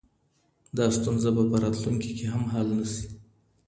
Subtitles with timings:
[0.77, 3.05] دا ستونزه به په راتلونکي کي هم حل نه سي.